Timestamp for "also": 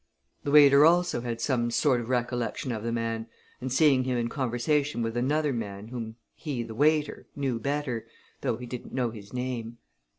0.83-1.21